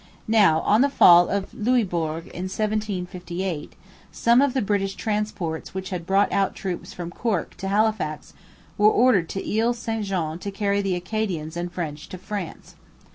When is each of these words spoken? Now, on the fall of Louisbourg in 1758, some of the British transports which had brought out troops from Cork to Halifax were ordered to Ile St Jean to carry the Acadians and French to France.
Now, 0.33 0.61
on 0.61 0.81
the 0.81 0.89
fall 0.89 1.29
of 1.29 1.53
Louisbourg 1.53 2.23
in 2.29 2.45
1758, 2.49 3.73
some 4.11 4.41
of 4.41 4.55
the 4.55 4.61
British 4.63 4.95
transports 4.95 5.75
which 5.75 5.91
had 5.91 6.07
brought 6.07 6.31
out 6.31 6.55
troops 6.55 6.91
from 6.91 7.11
Cork 7.11 7.55
to 7.57 7.67
Halifax 7.67 8.33
were 8.79 8.89
ordered 8.89 9.29
to 9.29 9.47
Ile 9.59 9.75
St 9.75 10.03
Jean 10.03 10.39
to 10.39 10.49
carry 10.49 10.81
the 10.81 10.95
Acadians 10.95 11.55
and 11.55 11.71
French 11.71 12.09
to 12.09 12.17
France. 12.17 12.73